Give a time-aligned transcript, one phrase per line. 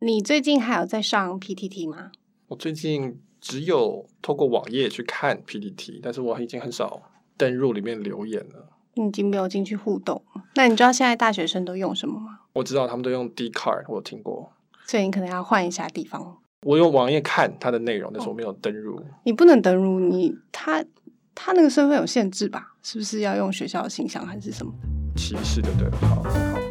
[0.00, 2.12] 你最近还有在上 PTT 吗？
[2.48, 7.00] 我最近只有透过网页去看 PTT，但是我已经很少
[7.38, 8.68] 登入里面留言了。
[8.92, 10.22] 你已经没有进去互动。
[10.54, 12.40] 那你知道现在大学生都用什么吗？
[12.52, 14.52] 我知道他们都用 Dcard，我有听过。
[14.86, 16.36] 所以你可能要换一下地方。
[16.66, 19.02] 我用网页看它的内容，但是我没有登入。
[19.24, 20.84] 你不能登入，你他
[21.34, 22.74] 他那个身份有限制吧？
[22.82, 25.18] 是不是要用学校的形象还是什么的？
[25.18, 26.65] 歧视的，对，好，好。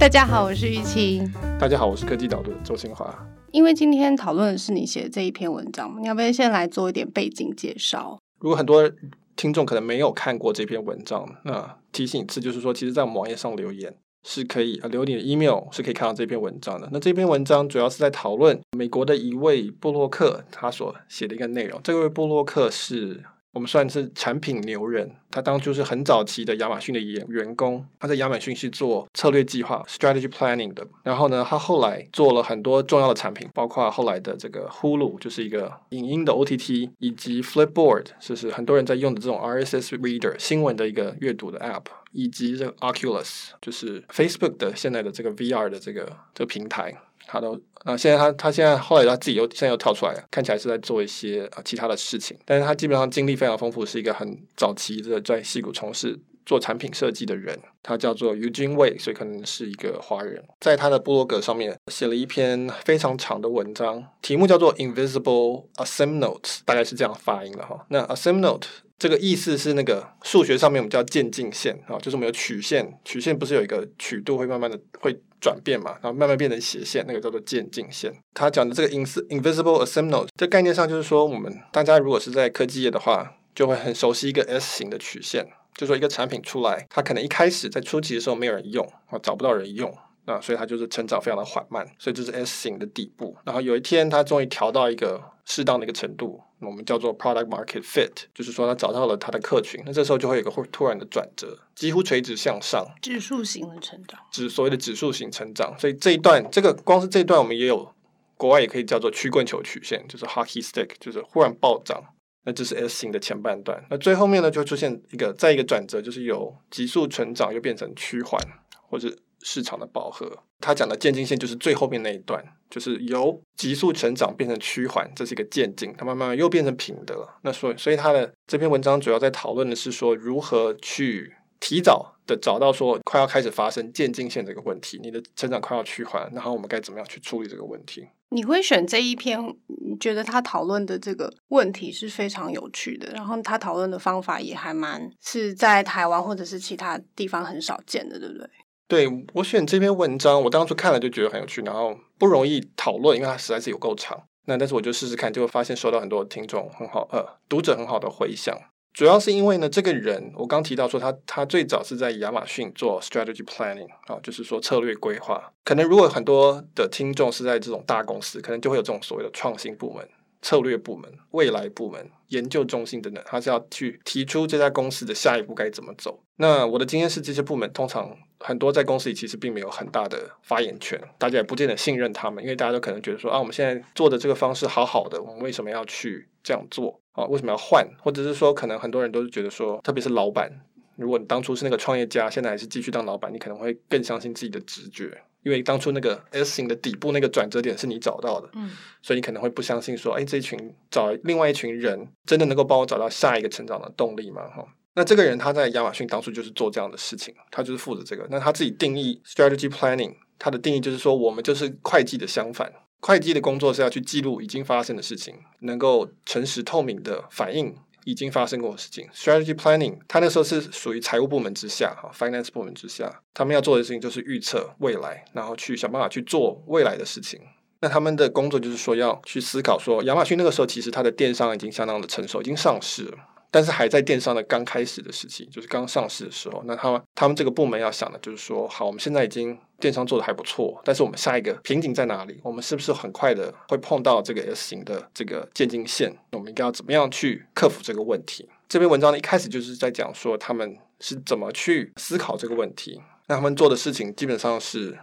[0.00, 1.30] 大家好，我是玉清。
[1.58, 3.14] 大家好，我是科技导论周新华。
[3.52, 8.18] 因为今天讨论的是你写的这一篇文章，你要不要先来做一点背景介绍？
[8.38, 8.90] 如果很多
[9.36, 13.94] 听众可能没有看过这篇文章，那提醒一次，就是说，其实，在我们网页上留言
[14.26, 16.88] 是可以，留你的 email 是可以看到这篇文章的。
[16.90, 21.78] 那这篇文章主要是在讨论美国的一位布洛克他所写的一个内容。
[21.84, 23.22] 这位布洛克是。
[23.52, 30.86] 我们算是产品牛人，他当初是很早期的亚马逊的员员工，他在亚马逊是做策略计划 （strategy planning） 的。
[31.02, 46.94] 然后呢，他后来做了很多重要的产品，包括后来的这个 Hulu，就是一个影音的 OTT，以及 Flipboard，就是很多人在用的这种 RSS reader 新闻的一个阅读的 app，以及这个 Oculus，就是 Facebook 的现在的这个 VR 的这个这个平台。
[47.30, 56.18] 他都啊，现在他他现在后来他自己又现在又跳出来了，看起来是在做一些啊其他的事情，但是他基本上经历非常丰富，是一个很早期的在戏谷从事
[56.50, 57.56] 做产品设计的人。
[57.80, 67.86] 他叫做 Eugene Wei，所以可能是一个华人，在他的部落格上面写了一篇非常长的文章，题目叫做 Invisible Asymptote，大概是这样发音了哈。
[67.90, 68.64] 那 Asymptote
[68.98, 78.12] 这个意思是那个数学上面我们叫渐进线啊，就是我们有曲线，曲线不是有一个曲度会慢慢的会转变嘛，然后慢慢变成斜线，那个叫做渐进线。
[78.34, 89.96] 他讲的这个 invisible asymptote，这概念上就是说，我们大家如果是在科技业的话，就会很熟悉一个 S 型的曲线，就是说一个产品出来，它可能一开始在初期的时候没有人用啊，找不到人用。
[90.26, 93.36] 啊，所以它就是成长非常的缓慢，所以这是 S 型的底部。
[93.42, 99.82] 然后有一天，它终于调到一个适当的一个程度，我们叫做 product market fit，就是说它找到了它的客群。
[99.84, 105.74] 那这时候就会有一个突然的转折，几乎垂直向上，指数型的成长，指所谓的指数型成长。
[105.76, 107.92] 所以这一段，这个光是这一段，我们也有
[108.36, 112.04] 国外也可以叫做曲棍球曲线，就是 hockey stick，就是忽然暴涨。
[112.44, 113.84] 那这是 S 型的前半段。
[113.90, 118.40] 那最后面呢，就会出现一个再一个转折，就是由急速成长又变成趋缓，
[118.88, 119.14] 或者。
[119.42, 120.30] 市场的饱和，
[120.60, 127.38] 他讲的渐进线就是最后面那一段，就是由急速成长变成趋缓，这是一个渐进，它慢慢又变成平的了。
[127.40, 138.08] 那所以，所以他的这篇文章主要在讨论的是说，如何去提早的找到说快要开始发生渐进线这个问题，你的成长快要趋缓，然后我们该怎么样去处理这个问题？
[138.30, 148.48] 你会选这一篇，你觉得他讨论的这个问题是非常有趣的，然后他讨论的方法也还蛮是在台湾或者是其他地方很少见的，对不对？
[148.86, 154.20] 对，我选这篇文章，我当初看了就觉得很有趣，然后不容易讨论，因为它实在是有够长。
[154.46, 158.56] 那但是我就试试看，就会发现收到很多听众很好，呃，读者很好的回响。
[158.92, 165.52] 主要是因为呢，这个人我刚提到说他他最早是在亚马逊做 strategy planning 啊，就是说策略规划。
[165.64, 170.08] 可能如果很多的听众是在这种大公司，可能就会有这种所谓的创新部门。
[170.42, 176.18] 策略部门、未来部门、研究中心等等，他是要去提出这家公司的下一步该怎么走。
[176.36, 187.24] 那我的经验是，这些部门通常很多在公司里其实并没有很大的发言权，大家也不见得信任他们，因为大家都可能觉得说啊，我们现在做的这个方式好好的，我们为什么要去这样做啊？
[187.26, 187.86] 为什么要换？
[187.98, 190.50] 或者是说，可能很多人都是觉得说，特别是老板，
[190.96, 195.22] 如果你当初是那个创业家，现在还是继续当老板，你可能会更相信自己的直觉。
[195.42, 198.70] 因为当初那个 S 型的底部那个转折点是你找到的，嗯，
[199.00, 204.46] 所以你可能会不相信说，哎，这一群找另外一群人真的能够帮我找到下一个成长的动力吗？
[204.48, 204.62] 哈，
[204.94, 208.26] 那这个人他在亚马逊当初就是做这样的事情，他就是负责这个。
[208.30, 212.70] 那他自己定义 strategy planning，他的定义就是说，我们就是会计的相反，
[213.00, 217.76] 会计的工作是要去记录已经发生的事情，能够诚实透明的反映。
[218.04, 227.38] 已经发生过的事情，strategy planning，他那时候是属于财务部门之下，哈，finance 部门之下，他们要做的事情就是预测未来，然后去想办法去做未来的事情。
[227.80, 233.18] 那他们的工作就是说要去思考说，亚马逊那个时候其实它的电商已经相当的成熟，已经上市了。
[233.50, 242.40] 但是还在电商的刚开始的时期，就是刚上市的时候，那他们他们这个部门要想的就是说，好，我们现在已经电商做的还不错，但是我们下一个瓶颈在哪里？
[242.42, 246.16] 我们是不是很快的会碰到这个 S 型的这个渐进线？
[246.32, 248.48] 我们应该要怎么样去克服这个问题？
[248.68, 253.00] 这篇文章呢，一开始就是在讲说他们是怎么去思考这个问题。
[253.26, 254.98] 那他们做的事情基本上是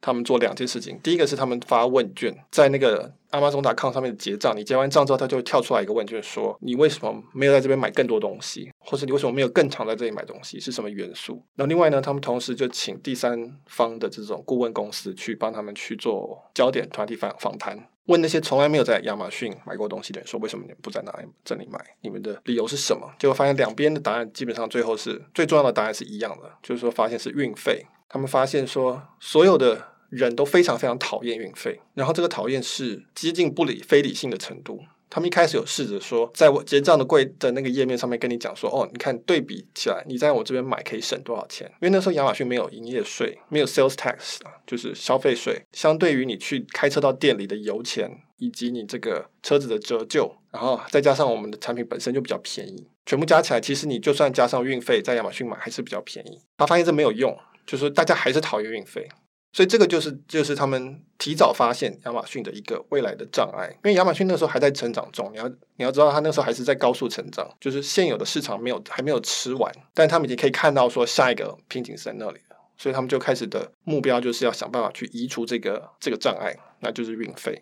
[0.00, 11.42] 他们做两件事情，第一个是他们发问卷，在那个 Amazon.com 上面结账，你结完账之后，他就会跳出来一个问卷，说你为什么没有在这边买更多东西，或是你为什么没有更常在这里买东西，是什么元素？
[11.56, 21.78] 那另外呢，他们同时就请第三方的这种顾问公司去帮他们去做焦点团体访访谈，问那些从来没有在亚马逊买过东西的人，说为什么你们不在哪里这里买？
[22.00, 23.06] 你们的理由是什么？
[23.18, 27.84] 结果发现两边的答案基本上最后是最重要的答案是一样的，就是说发现是运费。
[28.12, 34.80] 他们发现说，所有的人都非常非常讨厌运费，然后这个讨厌是接近不理非理性的程度。
[35.08, 41.66] 他们一开始有试着说，在我结账的柜的那个页面上面跟你讲说，哦，你看对比起来，你在我这边买可以省多少钱？
[41.80, 45.60] 因为那时候亚马逊没有营业税，没有 sales tax，就是消费税。
[45.72, 48.08] 相对于你去开车到店里的油钱，
[48.38, 56.40] 以及你这个车子的折旧，然后再加上我们的产品本身就比较便宜，全部加起来，其实你就算加上运费，在亚马逊买还是比较便宜。
[56.56, 57.36] 他发现这没有用。
[57.66, 59.08] 就是大家还是讨厌运费，
[59.52, 63.68] 所以这个就是就是他们提早发现亚马逊的一个未来的障碍。
[63.68, 77.60] 因为亚马逊那时候还在成长中，你要你要知道，他那时候还是在高速成长，就是现有的市场没有还没有吃完，但他们已经可以看到说下一个瓶颈是在那里了，所以他们就开始的目标就是要想办法去移除这个这个障碍，那就是运费。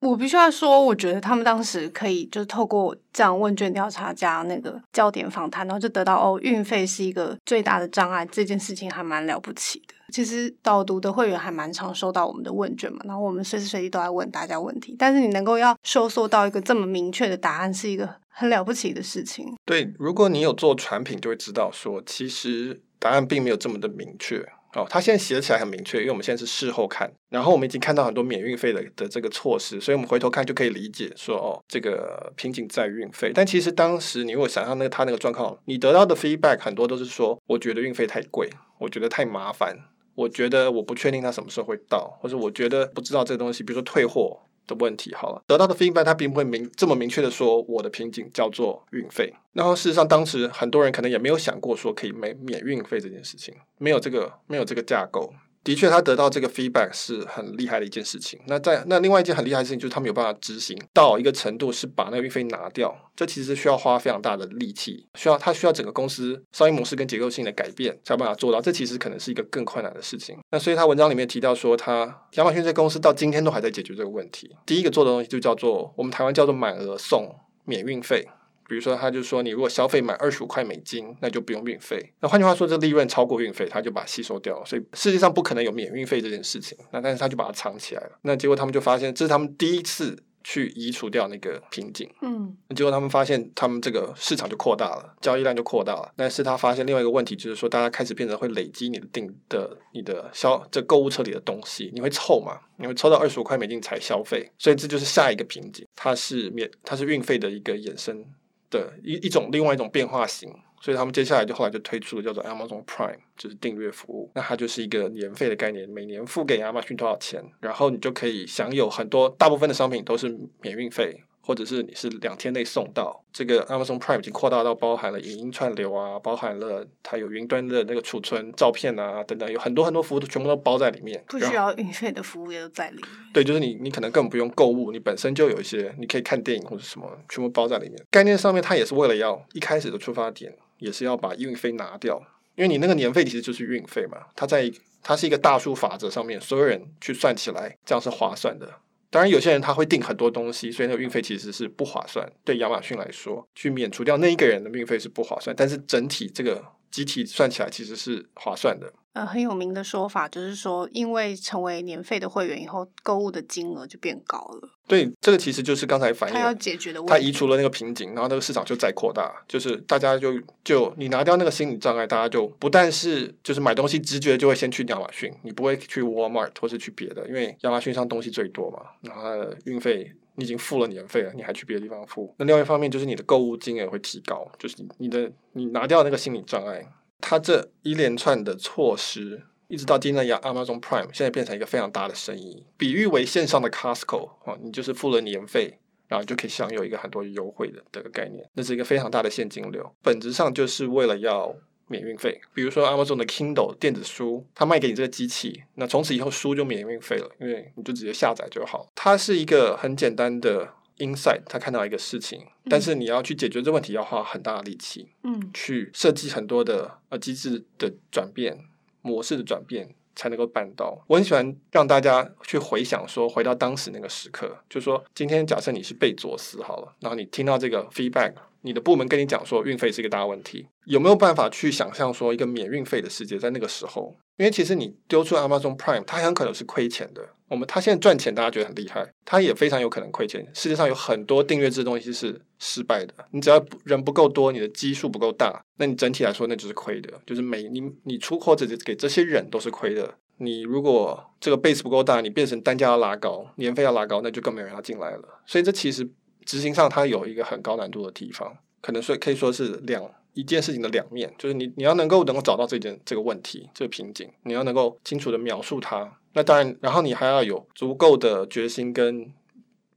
[0.00, 9.94] 我必须要说，我觉得他们当时可以就是透过这样问卷调查加那个焦点访谈，然后就得到哦，运费是一个最大的障碍，这件事情还蛮了不起的。
[10.10, 19.54] 其实导读的会员还蛮常收到我们的问卷嘛，然后我们随时随地都在问大家问题，但是你能够要收缩到一个这么明确的答案，是一个很了不起的事情。
[19.64, 24.46] 对，如果你有做产品，就会知道说，其实答案并没有这么的明确。
[24.72, 33.32] 哦，他现在写起来很明确，因为我们现在是事后看，然后我们已经看到很多免运费的的这个措施，所以我们回头看就可以理解说，哦，这个瓶颈在运费。
[33.34, 38.48] 但其实当时你如果想象那个他那个状况，你得到的 feedback 很多都是说，我觉得运费太贵，
[38.78, 39.76] 我觉得太麻烦，
[40.20, 44.40] 我觉得我不确定它什么时候会到，或者我觉得不知道这个东西，比如说退货。
[44.66, 49.34] 的问题好了，得到的 feedback 他并不会明这么明确的说我的瓶颈叫做运费。
[49.52, 55.34] 然后事实上，当时很多人可能也没有想过说可以免免运费这件事情，没有这个没有这个架构。
[55.62, 58.40] 的确，他得到这个 feedback 是很厉害的一件事情。
[58.46, 62.94] 那在那另外一件很厉害的事情就是他们有办法执行到一个程度，是把那个运费拿掉。
[63.14, 68.58] 这其实需要花非常大的力气，需要他需要整个公司商业模式跟结构性的改变才有办法做到。
[68.60, 70.38] 这其实可能是一个更困难的事情。
[70.50, 74.56] 那所以他文章里面提到说，他亚马逊这公司到今天都还在解决这个问题。
[74.64, 77.34] 第一个做的东西就叫做我们台湾叫做满额送
[77.66, 78.26] 免运费。
[78.70, 82.12] 比如说，他就说，你如果消费满二十五块美金，那就不用运费。
[82.20, 84.64] 那换句话说，这利润超过运费，他就把它吸收掉了。
[84.64, 86.78] 所以世界上不可能有免运费这件事情。
[86.92, 88.12] 那但是他就把它藏起来了。
[88.22, 92.08] 那结果他们就发现，这是他们第一次去移除掉那个瓶颈。
[92.22, 96.12] 嗯，结果他们发现，他们这个市场就扩大了，交易量就扩大了。
[96.14, 102.56] 但是他发现另外一个问题，就是说大家开始变得会累积你的订的你的消这购物车里的东西，你会凑嘛？
[102.76, 105.84] 你会凑到二十五块美金才消费，所以这就是下一个瓶颈。
[105.96, 108.24] 它是免它是运费的一个衍生。
[108.70, 110.50] 的一一种另外一种变化型，
[110.80, 114.30] 所以他们接下来就后来就推出了叫做 Amazon Prime，就是订阅服务。
[114.34, 120.28] 那它就是一个年费的概念，每年付给亚马逊多少钱，然后你就可以享有很多大部分的商品都是
[120.60, 121.22] 免运费。
[121.42, 131.22] 或者是你是两天内送到，这个 Amazon Prime 已经扩大到包含了影音串流啊，包含了它有云端的那个储存照片啊等等，有很多很多服务都全部都包在里面。
[131.28, 133.06] 不需要运费的服务也都在里面。
[133.32, 138.00] 对，就是你你可能根本不用购物，你本身就有一些你可以看电影或者什么，全部包在里面。
[138.10, 142.20] 概念上面它也是为了要一开始的出发点也是要把运费拿掉，
[142.54, 144.70] 因为你那个年费其实就是运费嘛，它在
[145.02, 148.68] 它是一个大数法则上面，所有人去算起来这样是划算的。
[149.10, 152.30] 当然，有些人他会订很多东西，所以那个运费其实是不划算。
[152.44, 158.92] 对亚马逊来说，去免除掉那一个人的运费是不划算，但是整体这个集体算起来其实是划算的。
[159.12, 164.68] 呃，很有名的说法就是说，因为成为年费的会员以后，购物的金额就变高了。
[164.86, 167.10] 对，这个其实就是刚才反映他要解决的问题。
[167.10, 182.32] 他移除了那个瓶颈，然后那个市场就再扩大，就是大家就就你拿掉那个心理障碍，大家就不但是就是买东西直觉就会先去亚马逊，你不会去 Walmart 或是去别的，因为亚马逊上东西最多嘛，然后它的运费你已经付了年费了，你还去别的地方付。
[182.38, 186.86] 那另外一方面就是你的购物金额会提高，就是你的你拿掉那个心理障碍。
[187.20, 201.54] 它这一连串的措施，一直到今天的 Amazon Prime，现在变成一个非常大的生意，比喻为线上的 Costco 啊，你就是付了年费，然后就可以享有一个很多优惠的这个概念，那是一个非常大的现金流，本质上就是为了要
[201.86, 202.40] 免运费。
[202.52, 208.88] 比如说 Amazon 的 Kindle 电子书，它卖给你这个机器，那从此以后书就免运费了，因为你就直接下载就好。
[208.94, 210.74] 它是一个很简单的。
[211.00, 218.66] Inside，他看到一个事情，但是你要去解决这问题，要花很大的力气，嗯，去设计很多的呃机制的转变、
[219.00, 221.02] 模式的转变，才能够办到。
[221.06, 234.14] 我很喜欢让大家去回想，说回到当时那个时刻，就是说今天假设你是贝佐斯好了，然后你听到这个 feedback，你的部门跟你讲说运费是一个大问题，有没有办法去想象说一个免运费的世界在那个时候？
[234.40, 237.20] 因为其实你丢出 Amazon Prime，它很可能是亏钱的。
[237.46, 240.50] 我们它现在赚钱，大家觉得很厉害，它也非常有可能亏钱。
[240.54, 243.12] 世界上有很多订阅制的东西是失败的。
[243.32, 247.12] 你只要人不够多，你的基数不够大，那你整体来说那就是亏的。
[247.26, 250.14] 就是每你你出货者给这些人都是亏的。
[250.38, 255.42] 你如果这个 base 不够大，你变成单价要拉高，年费要拉高，那就更没有人要进来了。
[255.44, 256.08] 所以这其实
[256.46, 260.02] 执行上它有一个很高难度的地方，可能说可以说是两
[260.32, 266.18] 一件事情的两面，就是你你要能够能够找到这件这个问题这个瓶颈，你要能够清楚的描述它。
[266.32, 269.32] 那当然，然后你还要有足够的决心跟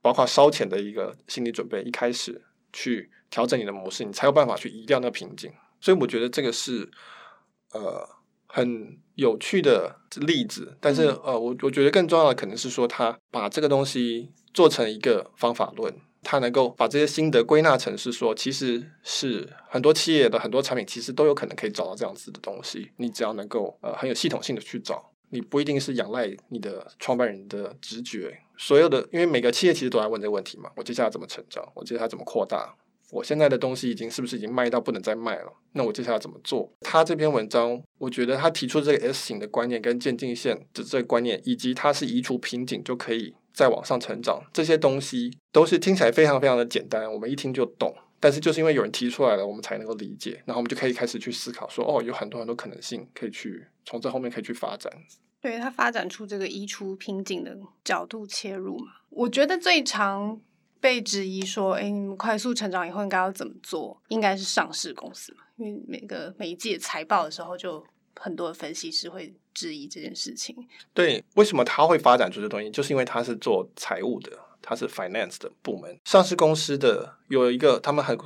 [0.02, 5.52] 包括烧钱的一个心理准备，一开始去调整你的模式，你才有办法去移掉那个瓶颈。
[5.80, 6.90] 所以我觉得这个是
[7.72, 8.10] 呃
[8.48, 10.76] 很有趣的例子。
[10.82, 25.12] 但是呃，我我觉得更重要的可能是说，他把这个东西做成一个方法论，他能够把这些心得归纳成是说，其实是很多企业的很多产品其实都有可能可以找到这样子的东西，你只要能够呃很有系统性的去找。
[25.30, 30.70] 你不一定是仰赖你的创办人的直觉，所有的，因为每个企业其实都在问这个问题嘛。
[30.76, 31.68] 我接下来怎么成长？
[31.74, 32.76] 我接下来怎么扩大？
[33.10, 35.52] 我现在的东西已经是不是已经卖到不能再卖了？
[35.72, 36.72] 那我接下来怎么做？
[36.82, 47.96] 他这篇文章，我觉得他提出这个 S 型的观念跟渐进线的这个观念，以及他是移除瓶颈就可以再往上成长，这些东西都是听起来非常非常的简单，我们一听就懂。
[48.20, 54.92] 但是就是因为有人提出来了，我们才能够理解，然后我们就可以开始去思考说，哦，有很多很多可能性可以去从这后面可以去发展。
[55.42, 60.40] 对，他发展出这个移除瓶颈的角度切入嘛，我觉得最常
[60.80, 64.02] 被质疑说，哎，你们快速成长以后应该要怎么做？
[64.08, 67.86] 应该是上市公司嘛，因为每个每一季财报的时候，就
[68.20, 70.56] 很多的分析师会质疑这件事情。
[70.94, 72.70] 对，为什么他会发展出这东西？
[72.70, 74.32] 就是因为他是做财务的。
[74.66, 78.18] 他是 finance 的部门，上市公司的有一个，他们很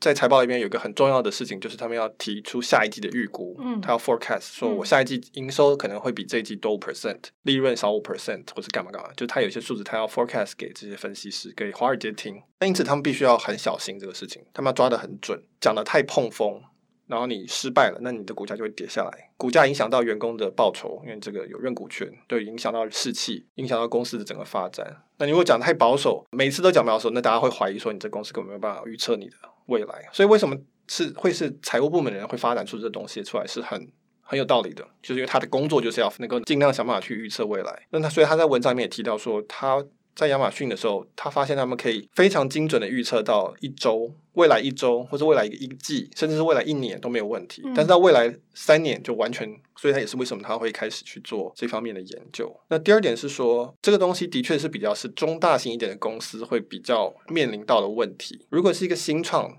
[0.00, 16.60] 在财报里面有一个很重要的事情，就是他们要提出下一季的预估，嗯，他要 forecast 说我下一季营收可能会比这一季多五 percent，利润少五 percent，或是干嘛干嘛，就他有些数字他要 forecast 给这些分析师，给华尔街听，那因此他们必须要很小心这个事情，他们要抓得很准，讲得太碰锋。
[17.06, 19.30] 然后你失败了，那你的股价就会跌下来。
[19.36, 25.02] 股价影响到员工的报酬，因为这个有认股权，对，影响到士气，影响到公司的整个发展。
[25.18, 30.08] 那你如果讲太保守，每次都讲保守，那大家会怀疑说你这公司根本没有办法预测你的未来。
[30.12, 30.56] 所以为什么
[30.88, 33.86] 是会是财务部门的人会发展出这东西出来，是很
[34.22, 37.86] 很有道理的，就是因为他的工作就是要能够尽量想办法去预测未来。
[37.90, 39.84] 那他所以他在文章里面也提到说他。
[40.14, 47.62] 在亚马逊的时候，他发现他们可以非常精准的预测到一周、未来一周或者未来一个一季，甚至是未来一年都没有问题。
[47.74, 52.54] 但是到未来三年就完全，所以他也是为什么他会开始去做这方面的研究。
[52.68, 58.46] 那第二点是说，这个东西的确是比较是中大型一点的公司会比较面临到的问题。
[58.50, 59.56] 如果是一个新创，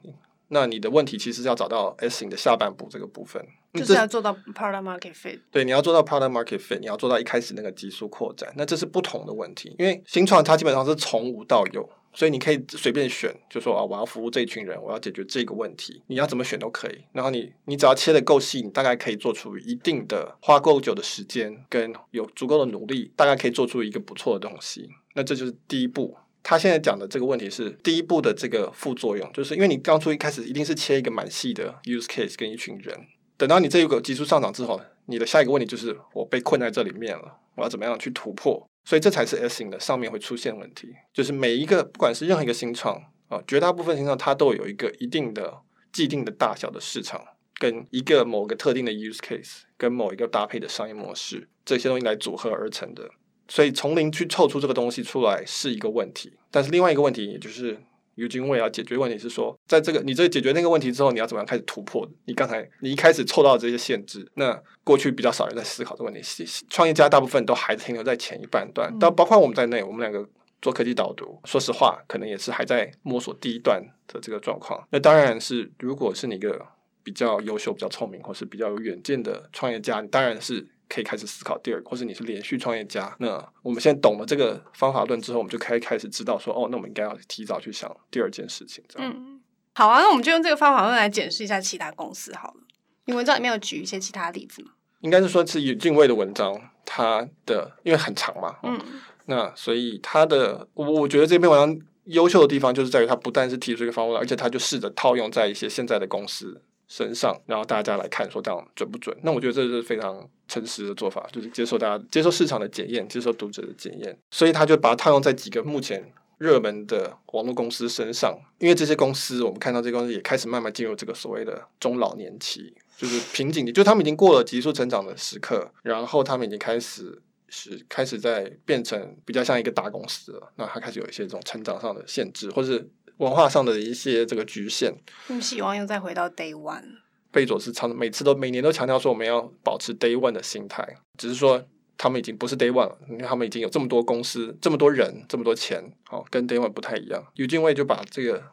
[0.50, 5.40] 那你的问题其实是要找到 S 型的下半部这个部分，就是要做到 product market fit。
[5.52, 9.76] 对，你要做到 product market fit，你要做到一开始那个急速扩展，那这是不同的问题。
[9.80, 17.04] 因为新创它基本上是从无到有，所以你可以随便选，就说啊，我要服务这一群人，我要解决这个问题，你要怎么选都可以。
[17.12, 24.90] 然后你你只要切的够细，你大概可以做出一定的花够久的时间，跟有足够的努力，大概可以做出一个不错的东西。
[25.16, 26.16] 那这就是第一步。
[26.48, 32.96] 他现在讲的这个问题是第一步的这个副作用，就是因为你刚出一开始一定是切一个蛮细的 use case 跟一群人，
[33.36, 38.64] 等到你这一个急速上涨之后，你的下一个问题就是我被困在这里面了，我要怎么样去突破？
[38.84, 42.96] 所以这才是 S 型的上面会出现问题，就是每一个不管是任何一个新创
[43.28, 45.62] 啊，绝大部分新创它都有一个一定的
[45.92, 47.20] 既定的大小的市场，
[47.60, 53.10] 跟一个某个特定的 use case，跟某一个搭配的商业模式，这些东西来组合而成的。
[53.48, 57.78] 所以从零去凑出这个东西出来是一个问题，但是另外一个问题，也就是
[58.16, 62.08] 尤金卫要解决问题是说，在这个你这解决那个问题之后，你要怎么样开始突破？
[62.26, 66.22] 你刚才你一开始凑到这些限制，那过去比较少人在思考这个问题，
[66.70, 70.28] 创业家大部分都还停留在前一半段，但包括我们在内，我们两个
[70.62, 74.88] 做科技导读，说实话，可能也是还在摸索第一段的这个状况。
[74.92, 76.66] 那当然是，如果是你一个
[77.04, 80.68] 比较优秀、比较聪明，或是比较有远见的创业家，你当然是。
[80.88, 88.84] 可以开始思考第二个，或者你是连续创业家，那我们现在懂了这个方法论之后，我们就可以开始知道说，哦，那我们应该要提早去想第二件事情。
[88.88, 89.42] 这样，嗯，
[89.74, 92.62] 好啊，那我们就用这个方法论来检视一下其他公司好了。
[93.06, 94.72] 你文章里面有举一些其他例子吗？
[95.02, 98.80] 应该是说是尤金卫的文章，它的因为很长嘛，嗯，
[99.26, 109.16] 那所以它的我我觉得这篇文章优秀的地方就是在于它不但是提出一个方法，而且它就试着套用在一些现在的公司身上，然后大家来看说这样准不准？
[109.24, 114.18] 那我觉得这是非常诚实的做法，就是接受大家接受市场的检验，接受读者的检验。
[114.32, 130.52] 所以他就把它套用在几个目前热门的网络公司身上，因为这些公司我们看到这些公司也开始慢慢进入这个所谓的中老年期，就是瓶颈期，就他们已经过了急速成长的时刻，然后他们已经开始是开始在变成比较像一个大公司了。
[130.58, 132.88] 那他开始有一些这种成长上的限制，或是。
[133.18, 134.94] 文化上的一些这个局限，
[135.28, 137.00] 不希望又再回到 Day One。
[137.32, 141.66] 贝佐斯常每次都每年都强调说，我们要保持 Day One 的心态，只是说
[141.98, 147.26] 他们已经不是 Day One 了，因为他们已经有这么多公司、这么多人、这么多钱，哦，跟 Day One 不太一样。
[147.36, 148.44] 尤金卫就把这个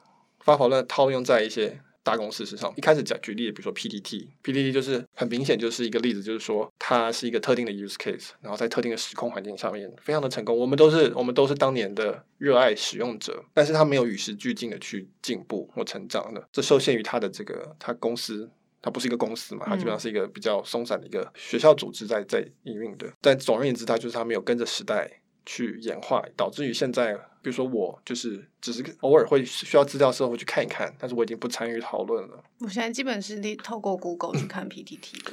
[0.40, 1.81] 方法论套用在一些。
[2.03, 10.57] 大公司市场一开始讲举例，比如说 PTT，PTT 就是很明显就是一个例子，就是说它是一个特定的 use case，然后在特定的时空环境上面非常的成功。
[10.57, 23.07] 我们都是我们都是当年的热爱使用者，但是它没有与时俱进的去进步或成长的，这受限于它的这个它公司，它不是一个公司嘛，它基本上是一个比较松散的一个学校组织在在营运的。
[23.21, 25.09] 但总而言之，它就是它没有跟着时代
[25.45, 27.19] 去演化，导致于现在。
[27.43, 32.41] 比如说我就是只是偶尔会需要资料的时候会去看一看，但是我已经不参与讨论了。
[32.61, 35.33] 我现在基本是透过 Google 去看 PTT 的。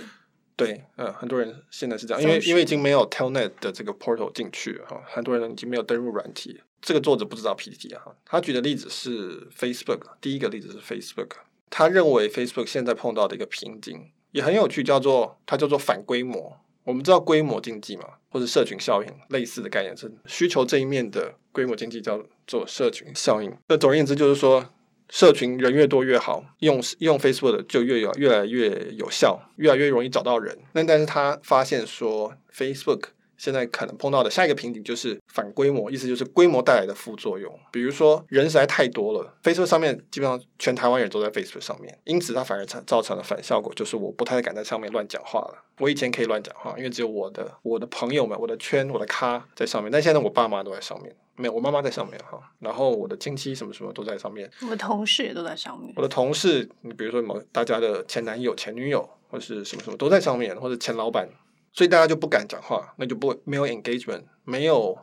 [0.56, 6.60] 对，嗯，很多人现在是这样，因为因为已经没有 Telnet 的这个 portal 进去哈，很多人已经没有登入软体。
[6.82, 11.34] 这个作者不知道 PTT 啊，他举的例子是 Facebook，第一个例子是 Facebook，
[11.70, 16.58] 他认为 Facebook 现在碰到的一个瓶颈也很有趣，叫做它叫做反规模。
[16.90, 23.56] 我们知道规模经济嘛，或者社群效应类似的概念是需求这一面的规模经济叫做社群效应。
[23.68, 24.66] 那总而言之就是说，
[25.08, 30.58] 社群人越多越好，用用 Facebook 就越有越来越有效，越来越容易找到人。
[30.74, 33.10] 那但是他发现说 Facebook。
[33.40, 37.52] 现在可能碰到的下一个瓶颈就是反规模，意思就是规模带来的副作用。
[37.72, 45.64] 比如说人实在太多了，Facebook 上面基本上全台湾人都在 Facebook 上面，因此它反而产造成了反效果，就是我不太敢在上面乱讲话了。
[45.80, 61.30] 我以前可以乱讲话，因为只有我的我的朋友们、我的圈、我的咖在上面，但现在我爸妈都在上面，没有我妈妈在上面哈，然后我的亲戚什么什么都在上面，我的同事也都在上面，我的同事，你比如说某大家的前男友、前女友或是什么什么都在上面，或者前老板。
[61.72, 64.98] 所以大家就不敢讲话，那就不没有 engagement，没有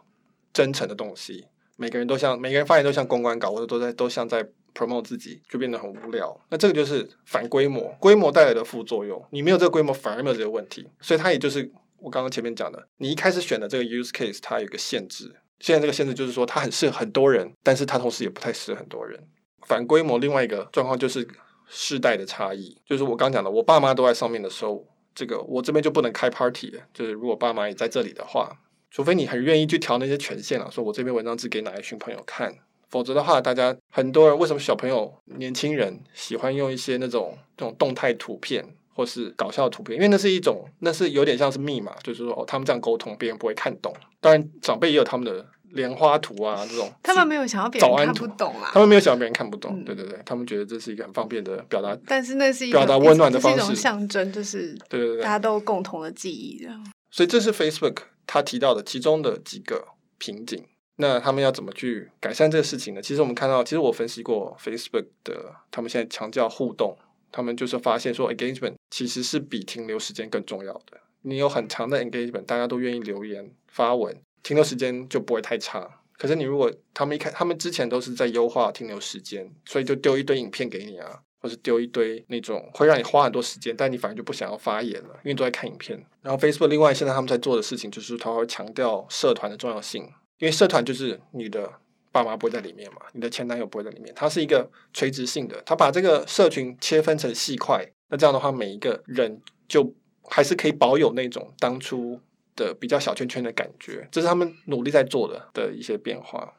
[0.53, 1.47] 真诚的东西。
[1.77, 4.43] 每个人都像每个人发言都像公关稿，或者都在都像在
[4.75, 6.39] promote 自己，就变得很无聊。
[6.49, 9.23] 那这个就是反规模，规模带来的副作用。
[9.31, 10.89] 你没有这个规模，反而没有这个问题。
[11.01, 15.35] 所以它也就是我刚刚前面讲的，你一开始选的这个 use case，它有个限制。
[15.61, 19.23] 现在这个限制就是说，它很适合很多人，但是它同时也不太适合很多人。
[19.67, 21.29] 反规模另外一个状况就是
[21.67, 24.87] 世代的差异，就是我刚讲的，我爸妈都在上面的时候。
[25.17, 28.57] 这个我这边就不能开 party 了，就是如果爸妈也在这里的话，
[28.91, 32.55] 除非你很愿意去调那些权限了，说我这篇文章只给哪一群朋友看，
[32.89, 39.97] 否则的话，大家很多人为什么小朋友、年轻人喜欢用一些那种这种动态图片或是搞笑图片？
[39.97, 43.93] 因为那是一种，那是有点像是密码，就是说哦，他们这样沟通，别人不会看懂。
[44.21, 45.47] 当然，长辈也有他们的。
[45.77, 56.93] 莲花图啊，这种他们没有想要别人看不懂啊，他们没有想要别人看不懂，对对对，他们觉得这是一个很方便的表达，但是那是一个表达温暖的方式，是一种象征，就是对对对，大家都有共同的记忆这样。
[57.13, 59.87] 所以这是 Facebook 他提到的其中的几个
[60.19, 60.65] 瓶颈。
[60.99, 63.03] 那他们要怎么去改善这个事情呢？
[63.03, 66.97] 其实我们看到，其实我分析过 Facebook 的，他们现在强调互动，
[67.31, 70.99] 他们就是发现说 engagement 其实是比停留时间更重要的。
[71.21, 74.17] 你有很长的 engagement，大家都愿意留言发文。
[74.47, 86.01] 停留时间就不会太差，可是你如果他们一开，他们之前都是在优化停留时间，所以就丢一堆影片给你啊，或是丢一堆那种会让你花很多时间，但你反而就不想要发言了，因为都在看影片。
[86.23, 90.05] 然后 Facebook 另外现在他们在做的事情就是，他会强调社团的重要性，
[90.39, 91.69] 因为社团就是你的
[92.13, 99.93] 爸妈不会在里面嘛，你的前男友不会在里面，它是一个垂直性的，他把这个社群切分成细块，那这样的话每一个人就
[100.31, 102.21] 还是可以保有那种当初。
[102.57, 106.55] 的比较小圈圈的感觉，这是他们努力在做的的一些变化。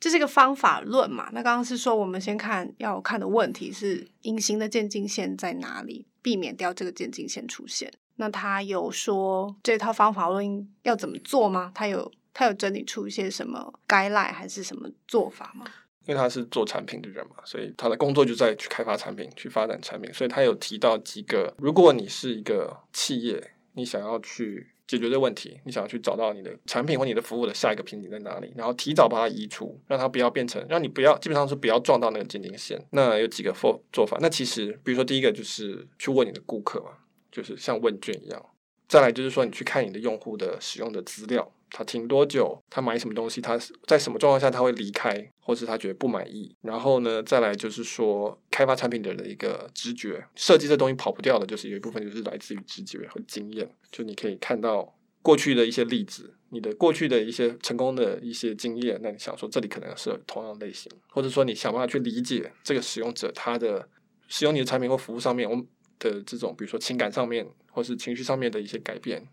[0.00, 1.30] 这是一个方法论嘛？
[1.32, 7.88] 那刚刚是说，我们先看要看的问题是隐形的渐进线在哪里，避免掉这个渐进线出现。
[8.16, 11.70] 那他有说这套方法论要怎么做吗？
[11.72, 15.66] 他有他有整理出一些什么 guideline 还是什么做法吗？
[16.06, 20.12] 因为他是做产品的人嘛，所以他的工作就在去开发产品、去发展产品。
[20.12, 24.71] 所以他有提到几个，如果你是一个企业，你想要去。
[24.92, 32.78] 解决这问题，你想要去找到你的产品或你的服务的下一个瓶颈在哪里，然后提早把它移除，让它不要变成，让你不要基本上是不要撞到那个渐进线。
[32.90, 34.18] 那有几个做做法？
[34.20, 36.90] 那其实比如说第一个就是去问你的顾客嘛，
[37.30, 38.44] 就是像问卷一样。
[38.92, 46.54] 再来就是说，你去看你的用户的使用的资料，他停多久，他买什么东西，他在什么状况下他会离开，或是他觉得不满意。
[46.60, 53.66] 然后呢，再来就是说，开发产品的人的一个直觉，设计这东西跑不掉的，就是有一部分就是来自于直觉和经验。
[53.90, 63.88] 就你可以看到过去的一些例子，你的过去的一些成功的一些经验，那你想说这里可能是同样类型，或者说你想办法去理解这个使用者他的
[64.28, 65.66] 使用你的产品或服务上面，我们
[65.98, 69.26] 的这种比如说情感上面或是情绪上面的一些改变。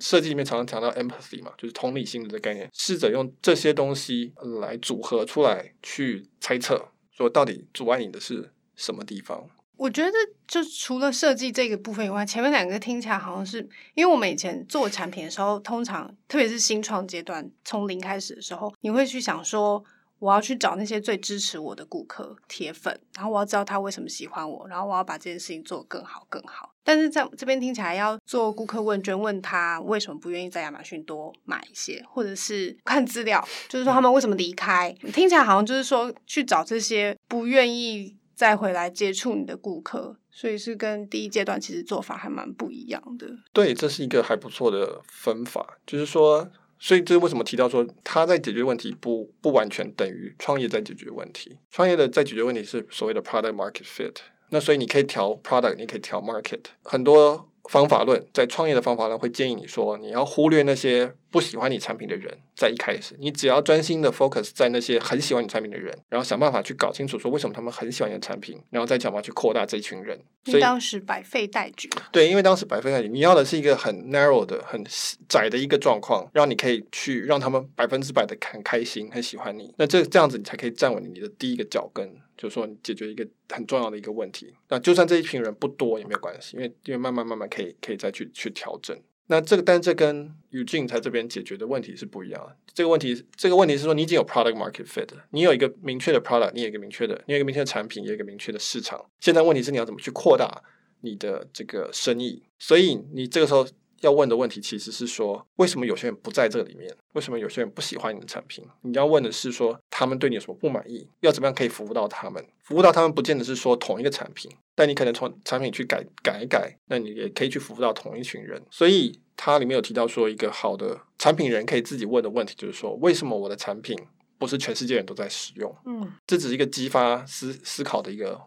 [0.00, 2.68] 设计里面常常讲到 empathy 嘛，就是同理心的这个概念。
[2.74, 9.48] 试着用这些东西来组合出来，去猜测说到底阻碍你的是什么地方。
[9.78, 10.12] 我觉得
[10.46, 19.82] 就除了设计这个部分以外，前面两个听起来好像是因为我们以前做产品的时候，通常特别是新创阶段，从零开始的时候，你会去想说。
[20.18, 26.74] 我要去找那些最支持我的顾客铁粉，然后我要知道他为什么喜欢我，然后我要把这件事情做得更好更好。
[26.82, 34.90] 但是在这边听起来要做顾客问卷，问他为什么不愿意在亚马逊多买一些，或者是 看资料，就是说他们为什么离开。
[35.12, 43.28] 听起来好像就是说去找这些不愿意再回来接触你的顾客，所以是跟第一阶段其实做法还蛮不一样的。
[43.52, 46.50] 对，这是一个还不错的分法，就是说。
[46.78, 54.14] 所以这是为什么提到说他在解决问题不不完全等于创业在解决问题，创业的在解决问题是所谓的 product market fit。
[54.50, 57.48] 那所以你可以调 product，你可以调 market，很多。
[57.68, 70.18] 方法论在创业的方法论会建议你说，你要忽略那些不喜欢你产品的人，在一开始，你只要专心的 focus 在那些很喜欢你产品的人，然后想办法去搞清楚说为什么他们很喜欢你的产品，然后再想办法去扩大这一群人。
[70.44, 71.90] 所以当时百废待举。
[72.10, 74.82] 对，因为当时百废待举，你要的是一个很 narrow 的、很
[75.28, 79.74] 窄的一个状况，让你可以去让他们百分之百的很开心、很喜欢你。
[79.76, 82.08] 那这这样子，你才可以站稳你的第一个脚跟。
[82.38, 84.54] 就是说，你解决一个很重要的一个问题。
[84.68, 88.96] 那就算这一群人不多也没有关系，因为因为慢慢慢慢可以可以再去去调整。
[89.28, 92.56] 那这个，但这跟 Eugene 在这边解决的问题是不一样的。
[92.74, 99.04] 这个问题，这个问题是说，你已经有 product market fit，你有一个明确的 product，你有一个明确的，你有一个明确的产品，也有一个明确的市场。
[99.20, 100.62] 现在问题是你要怎么去扩大
[101.02, 102.42] 你的这个生意？
[102.58, 103.66] 所以你这个时候。
[104.00, 106.94] 要问的问题其实是说，为什么有些人不在这里面？
[107.14, 108.64] 为什么有些人不喜欢你的产品？
[108.82, 111.08] 你要问的是说，他们对你有什么不满意？
[111.20, 112.44] 要怎么样可以服务到他们？
[112.62, 118.62] 服务到他们，不见得是说同一个产品，但你可能从产品去改改一改，那你也可以去服务到同一群人。
[118.70, 123.98] 所以它里面有提到说，一个好的产品人可以自己问的问题就是说，为什么我的产品
[124.38, 125.74] 不是全世界人都在使用？
[125.86, 128.40] 嗯，这只是一个激发思思考的一个。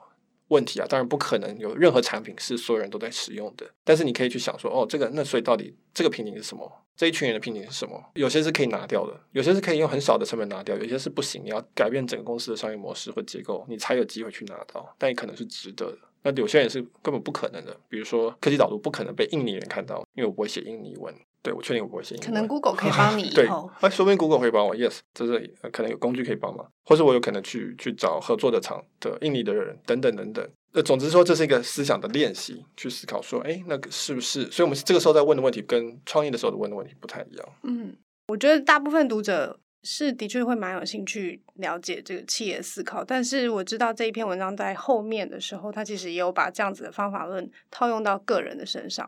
[0.52, 3.66] 问题啊，当然不可能有任何产品是所有人都在使用的。
[3.86, 6.70] 但是你可以去想说，哦，这个那所以到底这个瓶颈是什么？
[6.96, 8.04] 这一群人的瓶颈是什么？
[8.16, 14.94] 有些是可以拿掉的，有些是可以用很少的成本拿掉，有些是不行，你要改变整个公司的商业模式或结构，你才有机会去拿到。
[15.00, 15.98] 但也可能是值得的。
[16.24, 21.14] 那有些人是根本不可能的，比如说科技导读不可能被印尼人看到，因为我不会写印尼文。
[21.44, 22.16] 对，我确定我不会写。
[22.18, 23.34] 可能 Google 可以帮你 以。
[23.34, 23.48] 对，
[23.80, 24.76] 哎，说不定 Google 可以帮我。
[24.76, 30.48] Yes，这是可能有工具可以帮忙，或是我有可能去去找合作的厂的印尼的人等等等等。
[30.74, 34.52] 那总之说，这是一个思想的练习，去思考说，哎，那个是不是？
[34.52, 37.50] 所以我们这个时候在问的问题，跟创业的时候的问的问题不太一样。
[37.64, 37.96] 嗯，
[38.28, 49.08] 我觉得大部分读者是的确会蛮有兴趣了解这个企业思考，但是我知道这一篇文章在后面的时候，他其实也有把这样子的方法论套用到个人的身上。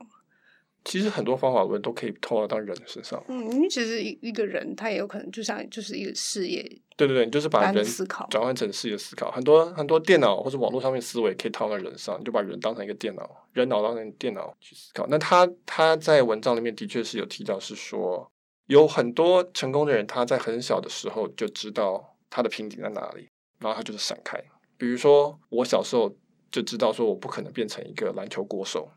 [0.86, 3.24] 其实很多方法论都可以套用到人的身上。
[3.30, 6.62] 嗯，因为其实一一个人他也有可能就像就是一个事业。
[6.98, 9.32] 对对对，你就是把人思考转换成事业思考。
[9.32, 15.08] 很多很多电脑或者网络上面思维可以套到人上，你就把人当成一个电脑，人脑当成电脑去思考。
[15.08, 18.30] 那他他在文章里面的确是有提到，是说
[18.68, 24.42] 有很多成功的人，他在很小的时候就知道他的瓶颈在哪里，然后他就是闪开。
[24.78, 26.16] 比如说我小时候
[26.52, 28.90] 就知道说我不可能变成一个篮球国手。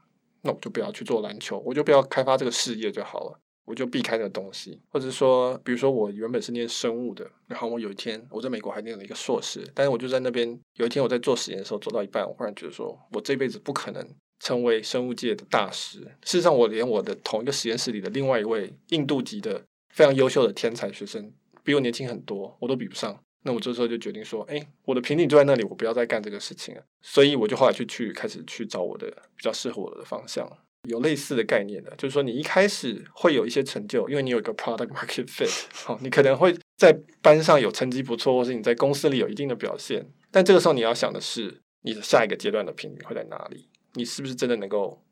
[0.42, 4.81] 那我就不要去做篮球，我就不要开发这个事业就好了，我就避开这个东西。
[4.90, 14.09] 或者说，比如说我原本是念生物的，然后我有一天我在美国还念了一个硕士，但是我就在那边有一天我在做实验的时候做到一半，我忽然觉得说我这辈子不可能
[14.40, 16.01] 成为生物界的大师。
[16.22, 19.62] 事实上，我连我的同一个实验室里的另外一位印度籍的
[19.94, 23.18] 非常优秀的天才学生，比我年轻很多，我都比不上。
[23.42, 26.83] 那我这时候就决定说，哎，我的瓶颈就在那里，我不要再干这个事情了。
[27.03, 30.51] 所以我就后来去去开始去找我的比较适合我的方向。
[30.88, 40.05] 有类似的概念的，就是说你一开始会有一些成就，因为你有一个 product market fit，哦，你可能会在班上有成绩不错，或是你在公司里有一定的表现。
[40.31, 43.68] 但这个时候你要想的是，你的下一个阶段的瓶颈会在哪里？
[43.96, 45.02] 你是不是真的能够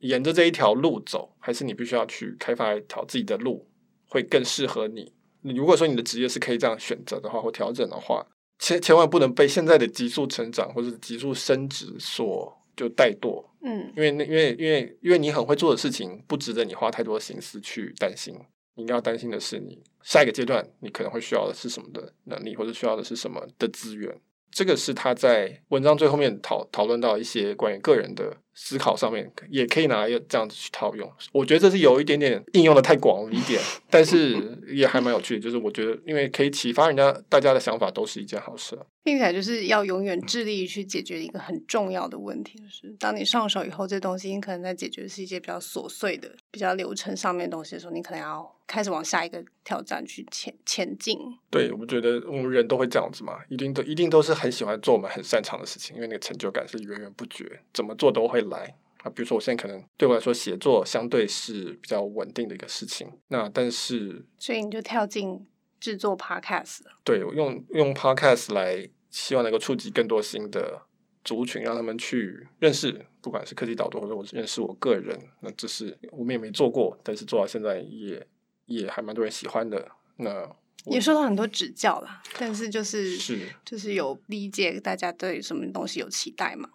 [0.00, 3.66] 沿着这一条路走，还是你必须要去开发一条自己的路，
[4.08, 5.12] 会更适合你？
[5.40, 8.26] 你如果说你的职业是可以这样选择的话，或调整的话，
[8.58, 18.36] 千千万不能被现在的急速成长或者急速升职所就怠惰，嗯，因为那因为因为因为你很会做的事情，不值得你花太多心思去担心。
[18.74, 24.18] 你要担心的是，你下一个阶段你可能会需要的是什么的能力，或者需要的是什么的资源。
[24.52, 31.10] 这个是他在文章最后面讨讨论到一些关于个人的思考上面，也可以拿来这样子去套用。
[31.32, 33.60] 我觉得这是有一点点应用的太广了一点，
[33.90, 34.36] 但是
[34.68, 35.40] 也还蛮有趣的。
[35.40, 38.78] 就是我觉得，因为可以启发人家，大家的想法都是一件好事。
[39.04, 51.18] 听起来就是要永远致力于去解决一个很重要的问题，就是当你上手以后，这东西你可能在解决是一些比较琐碎的、比较流程上面的东西的时候，你可能要开始往下一个挑战去前前进。
[51.50, 58.41] 对，我觉得我们人都会这样子嘛，一定都一定都是很喜欢做我们很擅长的事情，因为那个成就感是源源不绝，怎么做都会。
[58.48, 65.44] 来啊，比如说我现在可能对我来说写作相对是比较稳定的一个事情，那但是所以你就跳进
[65.80, 66.92] 制作 podcast 了。
[67.02, 70.82] 对，我用用 podcast 来希望能够触及更多新的
[71.24, 78.24] 族群，让他们去认识，不管是科技导读或者我认识我个人，那这是我们也没做过，但是做到现在也
[78.66, 79.90] 也还蛮多人喜欢的。
[80.18, 80.48] 那
[80.84, 86.68] 也受到很多指教啦，但是就是是就是有理解大家对什么东西有期待嘛？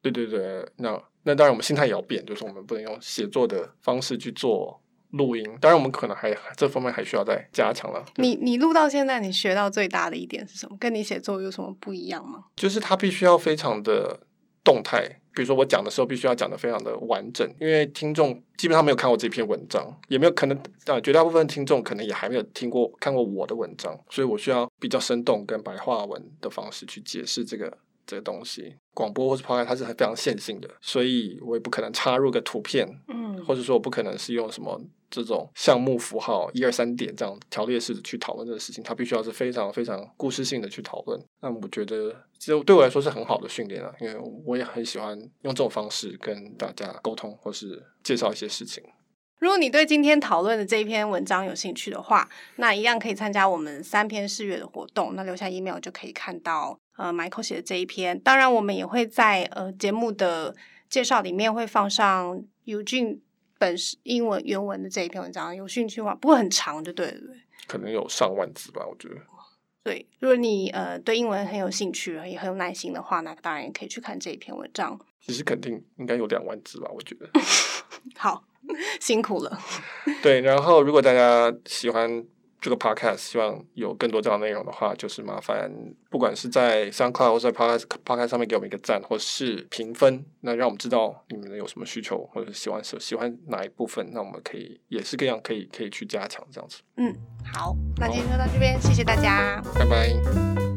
[0.00, 1.02] 对对对，那。
[1.24, 5.42] 那当然，我们心态也要变，就是我们不能用写作的方式去做录音。
[5.60, 8.04] 当然，我们可能还这方面还需要再加强了。
[8.16, 10.76] 你你录到现在，你学到最大的一点是什么？
[10.78, 12.44] 跟你写作有什么不一样吗？
[12.54, 14.20] 就是它必须要非常的
[14.62, 15.02] 动态，
[15.34, 27.78] 比如说我讲的时候，必须要讲的非常的完整，因为听众基本上没有看过这篇文章，也没有可能啊，绝大部分听众可能也还没有听过看过我的文章，所以我需要比较生动跟白话文的方式去解释这个。
[28.06, 41.20] 这个东西，广播或是 podcast 它是很非常线性的，所以我也不可能插入个图片，嗯，或者说我不可能是用什么这种项目符号一二三点这样条列式的去讨论这个事情，它必须要是非常非常故事性的去讨论。
[41.40, 44.14] 那我觉得，就对我来说是很好的训练啊，因为
[44.44, 48.82] 我也很喜欢用这种方式跟大家沟通或是介绍一些事情。
[49.40, 56.78] 如果你对今天讨论的这一篇文章有兴趣的话，那一样可以参加我们三篇试阅的活动，那留下 email 就可以看到。
[56.96, 60.54] 呃，Michael 写的这一篇，当然我们也会在呃节目的
[60.88, 63.18] 介绍里面会放上 Eugene
[63.58, 67.36] 本是英文原文的这一篇文章，有兴趣的话，不会很长，就对了，对。
[67.66, 69.16] 可能有上万字吧，我觉得。
[69.82, 74.98] 对，如果你呃对英文很有兴趣，也很有耐心的话，那当然也可以去看这一篇文章。
[75.20, 77.28] 其实肯定应该有两万字吧，我觉得。
[78.16, 78.44] 好，
[79.00, 79.58] 辛苦了。
[80.22, 82.24] 对，然后如果大家喜欢。
[82.64, 85.70] 这个 podcast 希望有更多这样的内容的话，就是麻烦
[86.08, 96.80] 不管是在 SoundCloud 或者在 podcast podcast 上面给我们一个赞，或是评分，那让我们知道你们有什么需求，或者是喜欢喜欢哪一部分，那我们可以也是各样可以可以去加强这样子。
[96.96, 97.14] 嗯，
[97.52, 100.73] 好，那今天就到这边，谢谢大家，拜拜。